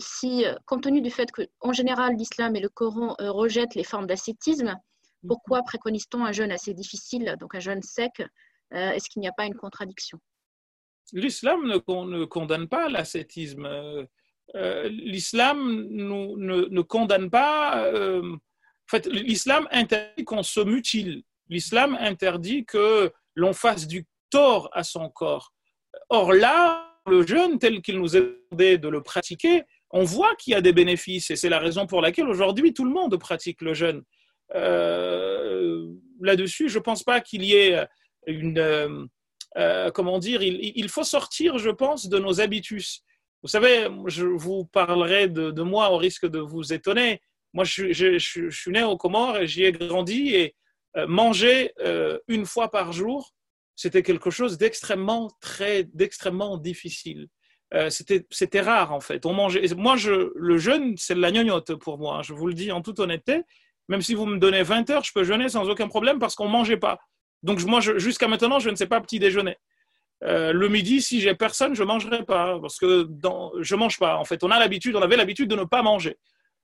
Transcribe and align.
si, 0.00 0.44
compte 0.66 0.82
tenu 0.82 1.00
du 1.00 1.10
fait 1.10 1.30
qu'en 1.30 1.72
général, 1.72 2.16
l'islam 2.16 2.56
et 2.56 2.60
le 2.60 2.68
Coran 2.68 3.14
rejettent 3.18 3.74
les 3.74 3.84
formes 3.84 4.06
d'ascétisme, 4.06 4.76
pourquoi 5.26 5.62
préconise-t-on 5.62 6.24
un 6.24 6.32
jeûne 6.32 6.50
assez 6.50 6.74
difficile, 6.74 7.36
donc 7.38 7.54
un 7.54 7.60
jeûne 7.60 7.82
sec 7.82 8.22
Est-ce 8.70 9.08
qu'il 9.10 9.20
n'y 9.20 9.28
a 9.28 9.32
pas 9.32 9.44
une 9.44 9.54
contradiction? 9.54 10.18
L'islam 11.12 11.66
ne, 11.66 12.24
condamne 12.24 12.68
pas 12.68 12.88
l'ascétisme. 12.88 13.68
l'islam 14.54 15.86
ne, 15.90 16.80
condamne 16.80 17.30
pas. 17.30 17.86
en 17.92 18.38
fait, 18.90 19.06
l'islam 19.06 19.68
interdit 19.70 20.24
qu'on 20.24 20.42
se 20.42 20.60
mutile. 20.60 21.22
L'islam 21.48 21.96
interdit 22.00 22.64
que 22.64 23.12
l'on 23.34 23.52
fasse 23.52 23.86
du 23.86 24.06
tort 24.30 24.70
à 24.72 24.84
son 24.84 25.10
corps. 25.10 25.52
Or 26.08 26.32
là, 26.32 26.90
le 27.06 27.26
jeûne 27.26 27.58
tel 27.58 27.82
qu'il 27.82 27.98
nous 27.98 28.16
est 28.16 28.20
demandé 28.20 28.78
de 28.78 28.88
le 28.88 29.02
pratiquer, 29.02 29.64
on 29.90 30.04
voit 30.04 30.34
qu'il 30.36 30.52
y 30.52 30.54
a 30.54 30.60
des 30.60 30.72
bénéfices 30.72 31.30
et 31.30 31.36
c'est 31.36 31.48
la 31.48 31.58
raison 31.58 31.86
pour 31.86 32.00
laquelle 32.00 32.28
aujourd'hui 32.28 32.72
tout 32.72 32.84
le 32.84 32.92
monde 32.92 33.18
pratique 33.18 33.60
le 33.60 33.74
jeûne. 33.74 34.02
Euh, 34.54 35.86
là-dessus, 36.20 36.68
je 36.68 36.78
ne 36.78 36.82
pense 36.82 37.02
pas 37.02 37.20
qu'il 37.20 37.44
y 37.44 37.54
ait 37.54 37.86
une... 38.26 38.58
Euh, 38.58 39.04
euh, 39.56 39.90
comment 39.90 40.20
dire 40.20 40.42
il, 40.42 40.88
faut 40.88 41.02
sortir, 41.02 41.58
je 41.58 41.70
pense, 41.70 42.08
de 42.08 42.20
nos 42.20 42.40
habitus. 42.40 43.02
Vous 43.42 43.48
savez, 43.48 43.88
je 44.06 44.24
vous 44.24 44.64
parlerai 44.64 45.26
de, 45.26 45.62
moi 45.62 45.90
au 45.90 45.96
risque 45.96 46.26
de 46.26 46.38
vous 46.38 46.72
étonner. 46.72 47.20
Moi, 47.52 47.64
je, 47.64 47.92
je 47.92 48.48
suis 48.48 48.70
né 48.70 48.84
au 48.84 48.96
Comores 48.96 49.38
et 49.38 49.48
j'y 49.48 49.64
ai 49.64 49.72
grandi 49.72 50.36
et 50.36 50.54
manger 51.08 51.72
une 52.28 52.46
fois 52.46 52.70
par 52.70 52.92
jour, 52.92 53.34
c'était 53.74 54.04
quelque 54.04 54.30
chose 54.30 54.56
d'extrêmement 54.56 55.30
très 55.40 55.82
d'extrêmement 55.82 56.56
difficile. 56.56 57.26
Euh, 57.72 57.88
c'était 57.88 58.60
rare 58.60 58.92
en 58.92 59.00
fait. 59.00 59.24
On 59.26 59.32
mangeait. 59.32 59.62
Moi, 59.76 59.96
le 60.34 60.58
jeûne, 60.58 60.94
c'est 60.96 61.14
de 61.14 61.20
la 61.20 61.30
gnognotte 61.30 61.74
pour 61.76 61.98
moi. 61.98 62.18
Hein, 62.18 62.22
je 62.22 62.34
vous 62.34 62.46
le 62.46 62.54
dis 62.54 62.72
en 62.72 62.82
toute 62.82 62.98
honnêteté. 62.98 63.42
Même 63.88 64.02
si 64.02 64.14
vous 64.14 64.26
me 64.26 64.38
donnez 64.38 64.62
20 64.62 64.88
heures, 64.90 65.04
je 65.04 65.12
peux 65.12 65.24
jeûner 65.24 65.48
sans 65.48 65.68
aucun 65.68 65.88
problème 65.88 66.18
parce 66.18 66.34
qu'on 66.34 66.48
mangeait 66.48 66.76
pas. 66.76 66.98
Donc 67.42 67.62
moi, 67.64 67.80
jusqu'à 67.80 68.28
maintenant, 68.28 68.58
je 68.58 68.70
ne 68.70 68.76
sais 68.76 68.86
pas 68.86 69.00
petit 69.00 69.18
déjeuner. 69.18 69.56
Euh, 70.22 70.52
le 70.52 70.68
midi, 70.68 71.00
si 71.00 71.20
j'ai 71.20 71.34
personne, 71.34 71.74
je 71.74 71.82
mangerai 71.82 72.24
pas 72.24 72.58
parce 72.60 72.78
que 72.78 73.04
dans, 73.04 73.52
je 73.60 73.74
mange 73.74 73.98
pas. 73.98 74.16
En 74.16 74.24
fait, 74.24 74.44
on 74.44 74.50
a 74.50 74.58
l'habitude, 74.58 74.94
on 74.96 75.02
avait 75.02 75.16
l'habitude 75.16 75.48
de 75.48 75.56
ne 75.56 75.64
pas 75.64 75.82
manger. 75.82 76.18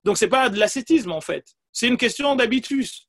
Donc 0.05 0.19
c'est 0.19 0.29
pas 0.29 0.48
de 0.51 0.59
l'ascétisme 0.59 1.13
en 1.13 1.20
fait. 1.20 1.57
C'est 1.73 1.89
une 1.89 1.97
question 1.97 2.37
d'habitus. 2.37 3.09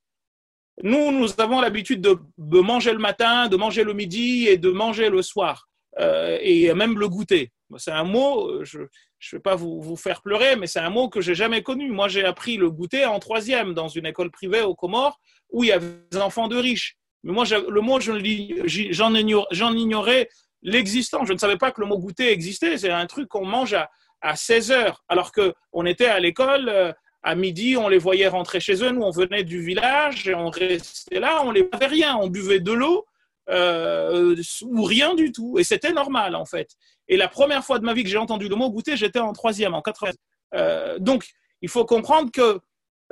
Nous, 0.84 1.12
nous 1.12 1.30
avons 1.40 1.60
l'habitude 1.60 2.02
de, 2.02 2.20
manger 2.38 2.94
le 2.94 3.00
matin, 3.00 3.48
de 3.48 3.58
manger 3.58 3.84
le 3.84 3.94
midi 3.94 4.48
et 4.48 4.58
de 4.58 4.70
manger 4.70 5.10
le 5.10 5.22
soir, 5.22 5.68
euh, 6.00 6.38
et 6.40 6.72
même 6.74 6.98
le 6.98 7.10
goûter. 7.10 7.52
C'est 7.78 7.92
un 7.92 8.04
mot, 8.04 8.64
je 8.64 8.80
ne 8.80 8.88
vais 9.34 9.40
pas 9.40 9.56
vous, 9.56 9.96
faire 9.96 10.22
pleurer, 10.22 10.56
mais 10.56 10.68
c'est 10.68 10.80
un 10.80 10.90
mot 10.90 11.10
que 11.10 11.22
j'ai 11.22 11.36
jamais 11.36 11.64
connu. 11.64 11.92
Moi, 11.92 12.08
j'ai 12.08 12.24
appris 12.24 12.58
le 12.58 12.70
goûter 12.72 13.06
en 13.06 13.20
troisième 13.20 13.74
dans 13.74 13.88
une 13.88 14.06
école 14.06 14.32
privée 14.32 14.62
aux 14.62 14.76
Comores 14.76 15.20
où 15.52 15.64
il 15.64 15.68
y 15.68 15.72
avait 15.72 15.88
des 16.12 16.18
enfants 16.20 16.48
de 16.48 16.56
riches. 16.56 16.98
Mais 17.24 17.34
moi, 17.34 17.44
le 17.46 17.82
mot, 17.82 18.00
j'en 18.00 19.74
ignorais 19.76 20.30
l'existence. 20.62 21.28
Je 21.28 21.34
ne 21.34 21.38
savais 21.38 21.58
pas 21.58 21.72
que 21.72 21.82
le 21.82 21.88
mot 21.88 21.98
goûter 21.98 22.32
existait. 22.32 22.78
C'est 22.78 22.92
un 22.92 23.06
truc 23.06 23.28
qu'on 23.28 23.46
mange 23.46 23.74
à, 23.74 23.90
à 24.22 24.36
16 24.36 24.72
heures, 24.72 25.04
alors 25.10 25.32
qu'on 25.32 25.86
était 25.86 26.06
à 26.06 26.20
l'école 26.20 26.70
euh, 26.70 26.94
à 27.24 27.36
midi, 27.36 27.76
on 27.76 27.90
les 27.90 27.98
voyait 27.98 28.28
rentrer 28.28 28.60
chez 28.62 28.82
eux. 28.84 28.92
Nous, 28.92 29.02
on 29.02 29.12
venait 29.12 29.44
du 29.44 29.62
village 29.62 30.28
et 30.30 30.36
on 30.36 30.50
restait 30.50 31.20
là. 31.20 31.42
On 31.44 31.52
les 31.52 31.68
avait 31.74 31.88
rien. 31.88 32.16
On 32.16 32.28
buvait 32.28 32.62
de 32.62 32.72
l'eau 32.72 33.06
euh, 33.50 34.36
ou 34.64 34.84
rien 34.84 35.16
du 35.16 35.32
tout. 35.32 35.58
Et 35.58 35.64
c'était 35.64 35.94
normal, 35.94 36.36
en 36.36 36.46
fait. 36.46 36.72
Et 37.08 37.18
la 37.18 37.28
première 37.28 37.64
fois 37.64 37.80
de 37.80 37.86
ma 37.86 37.94
vie 37.94 38.04
que 38.04 38.10
j'ai 38.10 38.18
entendu 38.18 38.48
le 38.48 38.56
mot 38.56 38.70
goûter, 38.70 38.98
j'étais 38.98 39.20
en 39.20 39.34
troisième, 39.34 39.74
en 39.74 39.82
80. 39.82 40.12
Euh, 40.56 41.00
donc, 41.00 41.28
il 41.62 41.70
faut 41.70 41.86
comprendre 41.86 42.32
que 42.32 42.60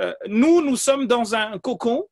euh, 0.02 0.14
nous, 0.28 0.62
nous 0.62 0.76
sommes 0.76 1.08
dans 1.08 1.36
un 1.36 1.58
cocon 1.60 2.08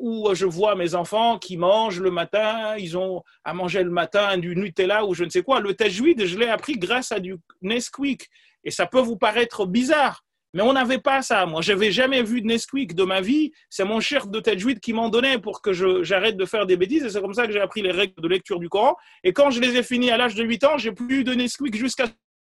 où 0.00 0.32
je 0.32 0.46
vois 0.46 0.76
mes 0.76 0.94
enfants 0.94 1.40
qui 1.40 1.56
mangent 1.56 1.98
le 1.98 2.12
matin, 2.12 2.76
ils 2.78 2.96
ont 2.96 3.24
à 3.42 3.52
manger 3.52 3.82
le 3.82 3.90
matin 3.90 4.38
du 4.38 4.54
Nutella 4.54 5.04
ou 5.04 5.12
je 5.12 5.24
ne 5.24 5.28
sais 5.28 5.42
quoi. 5.42 5.58
Le 5.58 5.74
tajwid, 5.74 6.24
je 6.24 6.38
l'ai 6.38 6.46
appris 6.46 6.78
grâce 6.78 7.10
à 7.10 7.18
du 7.18 7.34
Nesquik. 7.62 8.28
Et 8.62 8.70
ça 8.70 8.86
peut 8.86 9.00
vous 9.00 9.16
paraître 9.16 9.66
bizarre, 9.66 10.24
mais 10.56 10.62
on 10.62 10.72
n'avait 10.72 10.96
pas 10.96 11.20
ça. 11.20 11.44
Moi, 11.44 11.60
je 11.60 11.70
n'avais 11.70 11.90
jamais 11.90 12.22
vu 12.22 12.40
de 12.40 12.46
Nesquik 12.46 12.94
de 12.94 13.04
ma 13.04 13.20
vie. 13.20 13.52
C'est 13.68 13.84
mon 13.84 14.00
cher 14.00 14.26
de 14.26 14.40
Tajwid 14.40 14.80
qui 14.80 14.94
m'en 14.94 15.10
donnait 15.10 15.38
pour 15.38 15.60
que 15.60 15.74
j'arrête 16.02 16.38
de 16.38 16.46
faire 16.46 16.64
des 16.64 16.78
bêtises. 16.78 17.04
Et 17.04 17.10
c'est 17.10 17.20
comme 17.20 17.34
ça 17.34 17.46
que 17.46 17.52
j'ai 17.52 17.60
appris 17.60 17.82
les 17.82 17.90
règles 17.90 18.18
de 18.18 18.26
lecture 18.26 18.58
du 18.58 18.70
Coran. 18.70 18.96
Et 19.22 19.34
quand 19.34 19.50
je 19.50 19.60
les 19.60 19.76
ai 19.76 19.82
finis 19.82 20.10
à 20.10 20.16
l'âge 20.16 20.34
de 20.34 20.42
8 20.42 20.64
ans, 20.64 20.78
j'ai 20.78 20.92
plus 20.92 21.20
eu 21.20 21.24
de 21.24 21.34
Nesquik 21.34 21.76
jusqu'à 21.76 22.06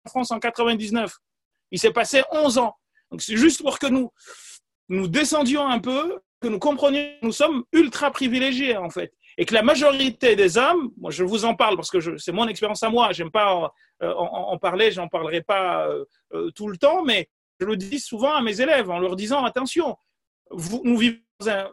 France 0.08 0.30
en 0.30 0.38
99. 0.38 1.16
Il 1.72 1.80
s'est 1.80 1.90
passé 1.90 2.22
11 2.32 2.60
ans. 2.60 2.76
Donc 3.10 3.24
c'est 3.24 3.38
juste 3.38 3.64
pour 3.64 3.80
que 3.80 3.88
nous, 3.88 4.12
nous 4.88 5.08
descendions 5.08 5.68
un 5.68 5.80
peu, 5.80 6.20
que 6.42 6.48
nous 6.48 6.60
comprenions 6.60 7.02
que 7.22 7.26
nous 7.26 7.32
sommes 7.32 7.64
ultra 7.72 8.12
privilégiés 8.12 8.78
en 8.78 8.92
fait. 8.92 9.14
Et 9.40 9.46
que 9.46 9.56
la 9.56 9.64
majorité 9.64 10.36
des 10.36 10.60
hommes, 10.60 10.92
moi 10.98 11.10
je 11.10 11.24
vous 11.24 11.44
en 11.44 11.56
parle 11.56 11.76
parce 11.76 11.90
que 11.90 12.20
c'est 12.20 12.32
mon 12.32 12.48
expérience 12.48 12.84
à 12.84 12.90
moi, 12.90 13.14
j'aime 13.14 13.32
pas 13.32 13.74
euh, 14.04 14.14
en, 14.14 14.52
en, 14.52 14.58
parler, 14.60 14.92
j'en 14.92 15.08
parlerai 15.08 15.42
pas 15.42 15.88
euh, 15.88 16.06
euh, 16.34 16.52
tout 16.52 16.68
le 16.68 16.78
temps, 16.78 17.04
mais 17.04 17.30
je 17.60 17.66
le 17.66 17.78
dis 17.78 18.00
souvent 18.00 18.34
à 18.34 18.42
mes 18.42 18.62
élèves 18.62 18.90
en 18.90 19.00
leur 19.00 19.16
disant 19.16 19.44
attention, 19.44 19.96
nous 20.84 20.98
vivons 20.98 21.20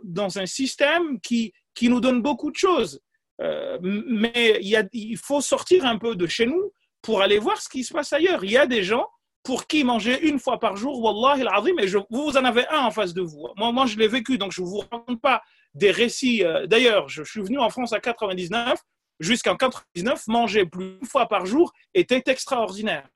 dans 0.02 0.38
un, 0.38 0.46
système 0.46 1.20
qui, 1.20 1.52
qui 1.74 1.88
nous 1.88 2.00
donne 2.00 2.20
beaucoup 2.20 2.50
de 2.50 2.56
choses, 2.56 3.00
euh, 3.40 3.78
mais 3.82 4.58
il, 4.60 5.16
faut 5.16 5.40
sortir 5.40 5.84
un 5.84 5.98
peu 5.98 6.16
de 6.16 6.26
chez 6.26 6.46
nous 6.46 6.72
pour 7.00 7.22
aller 7.22 7.38
voir 7.38 7.60
ce 7.60 7.68
qui 7.68 7.84
se 7.84 7.92
passe 7.92 8.12
ailleurs. 8.12 8.44
Il 8.44 8.50
y 8.50 8.56
a 8.56 8.66
des 8.66 8.82
gens 8.82 9.06
pour 9.42 9.66
qui 9.66 9.82
manger 9.82 10.28
une 10.28 10.38
fois 10.38 10.60
par 10.60 10.76
jour, 10.76 11.02
Wallah 11.02 11.36
il 11.36 11.74
mais 11.74 11.88
je, 11.88 11.98
vous 12.10 12.36
en 12.36 12.44
avez 12.44 12.66
un 12.68 12.80
en 12.80 12.90
face 12.90 13.12
de 13.12 13.22
vous. 13.22 13.48
Moi, 13.56 13.72
moi 13.72 13.86
je 13.86 13.98
l'ai 13.98 14.08
vécu, 14.08 14.38
donc 14.38 14.52
je 14.52 14.62
ne 14.62 14.66
vous 14.66 14.78
raconte 14.78 15.20
pas 15.20 15.42
des 15.74 15.90
récits. 15.90 16.44
Euh, 16.44 16.66
d'ailleurs, 16.66 17.08
je, 17.08 17.24
suis 17.24 17.42
venu 17.42 17.58
en 17.58 17.68
France 17.68 17.92
à 17.92 17.98
99, 17.98 18.78
jusqu'en 19.18 19.56
99, 19.56 20.26
manger 20.28 20.66
plus 20.66 20.98
une 21.00 21.06
fois 21.06 21.26
par 21.26 21.46
jour 21.46 21.72
était 21.94 22.22
extraordinaire. 22.26 23.08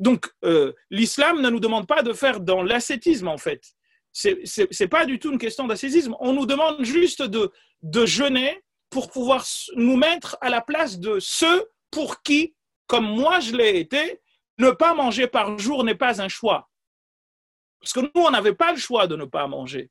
Donc, 0.00 0.32
euh, 0.44 0.72
l'islam 0.90 1.42
ne 1.42 1.50
nous 1.50 1.60
demande 1.60 1.86
pas 1.86 2.02
de 2.02 2.14
faire 2.14 2.40
dans 2.40 2.62
l'ascétisme, 2.62 3.28
en 3.28 3.36
fait. 3.36 3.62
Ce 4.12 4.82
n'est 4.82 4.88
pas 4.88 5.04
du 5.04 5.18
tout 5.18 5.30
une 5.30 5.38
question 5.38 5.66
d'ascétisme. 5.66 6.16
On 6.20 6.32
nous 6.32 6.46
demande 6.46 6.82
juste 6.82 7.22
de, 7.22 7.52
jeûner 8.06 8.62
pour 8.88 9.10
pouvoir 9.10 9.44
nous 9.76 9.96
mettre 9.96 10.36
à 10.40 10.48
la 10.48 10.62
place 10.62 10.98
de 10.98 11.20
ceux 11.20 11.70
pour 11.90 12.22
qui, 12.22 12.54
comme 12.86 13.04
moi 13.04 13.38
je 13.40 13.54
l'ai 13.54 13.78
été, 13.78 14.20
ne 14.58 14.70
pas 14.70 14.94
manger 14.94 15.28
par 15.28 15.58
jour 15.58 15.84
n'est 15.84 15.94
pas 15.94 16.20
un 16.20 16.28
choix. 16.28 16.68
Parce 17.80 17.92
que 17.92 18.00
nous, 18.00 18.10
on 18.14 18.30
n'avait 18.30 18.54
pas 18.54 18.72
le 18.72 18.78
choix 18.78 19.06
de 19.06 19.16
ne 19.16 19.26
pas 19.26 19.46
manger. 19.46 19.90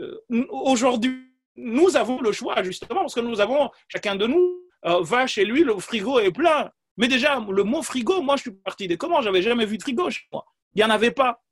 Euh, 0.00 0.20
Aujourd'hui, 0.50 1.30
nous 1.56 1.96
avons 1.96 2.20
le 2.20 2.32
choix, 2.32 2.62
justement, 2.62 3.00
parce 3.00 3.14
que 3.14 3.20
nous 3.20 3.40
avons, 3.40 3.70
chacun 3.88 4.16
de 4.16 4.26
nous, 4.26 4.62
euh, 4.86 5.02
va 5.02 5.26
chez 5.26 5.44
lui, 5.44 5.62
le 5.62 5.78
frigo 5.78 6.18
est 6.18 6.32
plein. 6.32 6.70
Mais 7.00 7.08
déjà, 7.08 7.40
le 7.40 7.64
mot 7.64 7.82
frigo, 7.82 8.20
moi, 8.20 8.36
je 8.36 8.42
suis 8.42 8.50
parti 8.50 8.86
des 8.86 8.98
comment 8.98 9.22
J'avais 9.22 9.40
jamais 9.40 9.64
vu 9.64 9.78
de 9.78 9.82
frigo 9.82 10.10
chez 10.10 10.26
moi. 10.30 10.44
Il 10.74 10.80
n'y 10.80 10.84
en 10.84 10.90
avait 10.90 11.12
pas. 11.12 11.42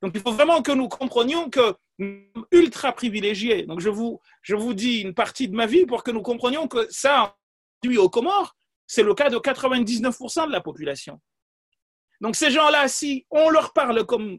Donc, 0.00 0.12
il 0.14 0.20
faut 0.22 0.32
vraiment 0.32 0.62
que 0.62 0.72
nous 0.72 0.88
comprenions 0.88 1.50
que 1.50 1.74
nous 1.98 2.22
sommes 2.34 2.46
ultra 2.52 2.92
privilégiés. 2.92 3.66
Donc, 3.66 3.80
je 3.80 3.90
vous, 3.90 4.18
je 4.40 4.56
vous 4.56 4.72
dis 4.72 5.00
une 5.00 5.12
partie 5.12 5.46
de 5.46 5.54
ma 5.54 5.66
vie 5.66 5.84
pour 5.84 6.02
que 6.02 6.10
nous 6.10 6.22
comprenions 6.22 6.68
que 6.68 6.86
ça, 6.90 7.36
aujourd'hui 7.82 7.98
au 7.98 8.08
Comores, 8.08 8.56
c'est 8.86 9.02
le 9.02 9.12
cas 9.12 9.28
de 9.28 9.36
99% 9.36 10.46
de 10.46 10.52
la 10.52 10.62
population. 10.62 11.20
Donc, 12.22 12.34
ces 12.34 12.50
gens-là, 12.50 12.88
si 12.88 13.26
on 13.28 13.50
leur 13.50 13.74
parle 13.74 14.06
comme 14.06 14.38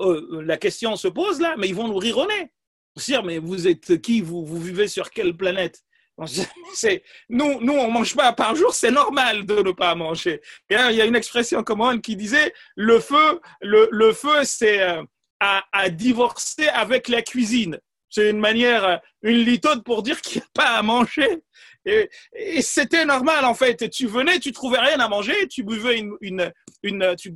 euh, 0.00 0.42
la 0.42 0.56
question 0.56 0.96
se 0.96 1.06
pose 1.06 1.40
là, 1.40 1.54
mais 1.58 1.68
ils 1.68 1.76
vont 1.76 1.86
nous 1.86 1.98
rire 1.98 2.18
au 2.18 2.26
nez. 2.26 2.52
Dire, 2.96 3.22
mais 3.22 3.38
vous 3.38 3.68
êtes 3.68 4.02
qui? 4.02 4.20
Vous, 4.20 4.44
vous 4.44 4.60
vivez 4.60 4.88
sur 4.88 5.10
quelle 5.10 5.36
planète? 5.36 5.83
nous, 7.28 7.60
nous, 7.60 7.72
on 7.72 7.90
mange 7.90 8.14
pas 8.14 8.32
par 8.32 8.54
jour, 8.54 8.72
c'est 8.72 8.90
normal 8.90 9.46
de 9.46 9.62
ne 9.62 9.72
pas 9.72 9.94
manger. 9.94 10.40
il 10.70 10.76
y 10.76 11.00
a 11.00 11.04
une 11.04 11.16
expression 11.16 11.62
commune 11.62 12.00
qui 12.00 12.16
disait 12.16 12.52
le 12.76 13.00
feu, 13.00 13.40
le, 13.60 14.12
feu, 14.12 14.44
c'est 14.44 14.80
euh, 14.80 15.02
à, 15.40 15.90
divorcer 15.90 16.68
avec 16.68 17.08
la 17.08 17.22
cuisine. 17.22 17.78
C'est 18.08 18.30
une 18.30 18.38
manière, 18.38 18.84
euh, 18.84 18.96
une 19.22 19.38
litote 19.38 19.82
pour 19.82 20.04
dire 20.04 20.20
qu'il 20.20 20.40
n'y 20.40 20.44
a 20.44 20.50
pas 20.54 20.78
à 20.78 20.82
manger. 20.82 21.42
Et, 21.84 22.08
c'était 22.62 23.04
normal 23.04 23.44
en 23.44 23.54
fait. 23.54 23.90
Tu 23.90 24.06
venais, 24.06 24.38
tu 24.38 24.52
trouvais 24.52 24.78
rien 24.78 25.00
à 25.00 25.08
manger, 25.08 25.48
tu 25.48 25.64
buvais 25.64 25.98
une, 25.98 26.16
une 26.20 26.52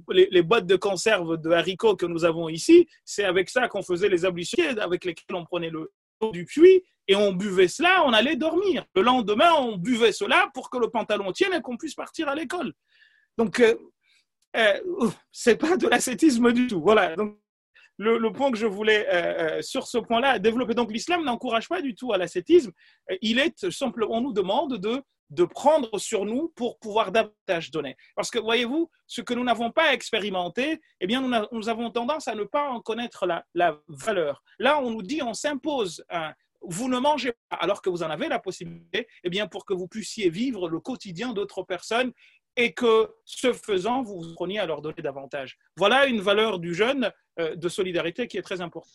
les, 0.08 0.28
les, 0.30 0.42
boîtes 0.42 0.66
de 0.66 0.76
conserve 0.76 1.36
de 1.36 1.50
haricots 1.50 1.96
que 1.96 2.06
nous 2.06 2.24
avons 2.24 2.48
ici. 2.48 2.88
C'est 3.04 3.24
avec 3.24 3.50
ça 3.50 3.66
qu'on 3.66 3.82
faisait 3.82 4.08
les 4.08 4.24
ablutions, 4.24 4.78
avec 4.78 5.04
lesquelles 5.04 5.36
on 5.36 5.44
prenait 5.44 5.70
le 5.70 5.90
du 6.32 6.44
puits 6.44 6.82
et 7.08 7.16
on 7.16 7.32
buvait 7.32 7.68
cela, 7.68 8.04
on 8.04 8.12
allait 8.12 8.36
dormir. 8.36 8.84
Le 8.94 9.02
lendemain, 9.02 9.52
on 9.54 9.76
buvait 9.76 10.12
cela 10.12 10.50
pour 10.52 10.68
que 10.68 10.76
le 10.76 10.90
pantalon 10.90 11.32
tienne 11.32 11.54
et 11.54 11.62
qu'on 11.62 11.76
puisse 11.76 11.94
partir 11.94 12.28
à 12.28 12.34
l'école. 12.34 12.72
Donc, 13.38 13.60
euh, 13.60 13.74
euh, 14.56 14.78
c'est 15.32 15.56
pas 15.56 15.76
de 15.76 15.88
l'ascétisme 15.88 16.52
du 16.52 16.66
tout. 16.66 16.82
Voilà. 16.82 17.16
Donc, 17.16 17.38
le, 17.96 18.30
point 18.30 18.52
que 18.52 18.58
je 18.58 18.66
voulais 18.66 19.08
euh, 19.12 19.62
sur 19.62 19.88
ce 19.88 19.98
point-là 19.98 20.38
développer. 20.38 20.74
Donc, 20.74 20.92
l'islam 20.92 21.24
n'encourage 21.24 21.68
pas 21.68 21.80
du 21.80 21.94
tout 21.94 22.12
à 22.12 22.18
l'ascétisme. 22.18 22.72
Il 23.22 23.38
est 23.38 23.70
simplement, 23.70 24.14
on 24.14 24.20
nous 24.20 24.32
demande 24.32 24.76
de 24.76 25.02
de 25.30 25.44
prendre 25.44 25.98
sur 25.98 26.24
nous 26.24 26.48
pour 26.56 26.78
pouvoir 26.78 27.12
davantage 27.12 27.70
donner. 27.70 27.96
Parce 28.16 28.30
que, 28.30 28.38
voyez-vous, 28.38 28.90
ce 29.06 29.20
que 29.20 29.34
nous 29.34 29.44
n'avons 29.44 29.70
pas 29.70 29.92
expérimenté, 29.92 30.80
eh 31.00 31.06
bien, 31.06 31.20
nous, 31.52 31.68
avons 31.68 31.90
tendance 31.90 32.28
à 32.28 32.34
ne 32.34 32.44
pas 32.44 32.68
en 32.68 32.80
connaître 32.80 33.26
la, 33.54 33.80
valeur. 33.88 34.42
Là, 34.58 34.80
on 34.80 34.90
nous 34.90 35.02
dit, 35.02 35.22
on 35.22 35.34
s'impose 35.34 36.04
vous 36.60 36.88
ne 36.88 36.98
mangez 36.98 37.32
pas 37.48 37.56
alors 37.56 37.80
que 37.80 37.88
vous 37.88 38.02
en 38.02 38.10
avez 38.10 38.28
la 38.28 38.40
possibilité, 38.40 39.06
eh 39.22 39.30
bien, 39.30 39.46
pour 39.46 39.64
que 39.64 39.72
vous 39.72 39.86
puissiez 39.86 40.28
vivre 40.28 40.68
le 40.68 40.80
quotidien 40.80 41.32
d'autres 41.32 41.62
personnes 41.62 42.12
et 42.56 42.72
que, 42.72 43.14
ce 43.24 43.52
faisant, 43.52 44.02
vous 44.02 44.20
vous 44.20 44.34
preniez 44.34 44.58
à 44.58 44.66
leur 44.66 44.82
donner 44.82 45.00
davantage. 45.00 45.56
Voilà 45.76 46.06
une 46.06 46.20
valeur 46.20 46.58
du 46.58 46.74
jeûne 46.74 47.12
euh, 47.38 47.54
de 47.54 47.68
solidarité 47.68 48.26
qui 48.26 48.36
est 48.36 48.42
très 48.42 48.60
importante. 48.60 48.92